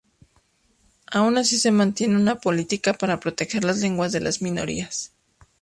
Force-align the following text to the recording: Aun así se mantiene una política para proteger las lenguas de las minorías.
Aun 1.11 1.37
así 1.37 1.59
se 1.59 1.69
mantiene 1.69 2.15
una 2.15 2.39
política 2.39 2.93
para 2.95 3.19
proteger 3.19 3.63
las 3.63 3.77
lenguas 3.81 4.11
de 4.11 4.19
las 4.21 4.41
minorías. 4.41 5.11